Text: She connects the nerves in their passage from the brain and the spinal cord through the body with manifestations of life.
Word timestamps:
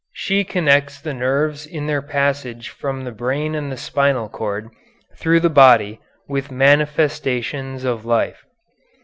She 0.13 0.43
connects 0.43 0.99
the 0.99 1.13
nerves 1.13 1.67
in 1.67 1.85
their 1.85 2.01
passage 2.01 2.69
from 2.69 3.03
the 3.03 3.11
brain 3.11 3.53
and 3.53 3.71
the 3.71 3.77
spinal 3.77 4.29
cord 4.29 4.69
through 5.15 5.41
the 5.41 5.49
body 5.51 6.01
with 6.27 6.49
manifestations 6.51 7.83
of 7.83 8.03
life. 8.03 8.43